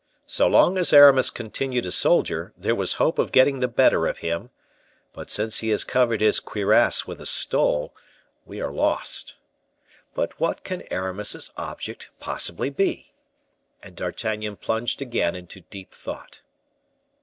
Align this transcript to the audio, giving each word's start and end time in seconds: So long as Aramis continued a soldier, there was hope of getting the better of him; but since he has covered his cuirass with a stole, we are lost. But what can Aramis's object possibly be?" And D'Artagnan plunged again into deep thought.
So 0.25 0.47
long 0.47 0.79
as 0.79 0.93
Aramis 0.93 1.29
continued 1.29 1.85
a 1.85 1.91
soldier, 1.91 2.53
there 2.57 2.73
was 2.73 2.93
hope 2.95 3.19
of 3.19 3.31
getting 3.31 3.59
the 3.59 3.67
better 3.67 4.07
of 4.07 4.17
him; 4.17 4.49
but 5.13 5.29
since 5.29 5.59
he 5.59 5.69
has 5.69 5.83
covered 5.83 6.21
his 6.21 6.39
cuirass 6.39 7.05
with 7.05 7.21
a 7.21 7.27
stole, 7.27 7.95
we 8.43 8.59
are 8.61 8.71
lost. 8.73 9.35
But 10.15 10.39
what 10.39 10.63
can 10.63 10.91
Aramis's 10.91 11.51
object 11.55 12.09
possibly 12.19 12.71
be?" 12.71 13.13
And 13.83 13.95
D'Artagnan 13.95 14.55
plunged 14.55 15.03
again 15.03 15.35
into 15.35 15.61
deep 15.61 15.91
thought. 15.91 16.41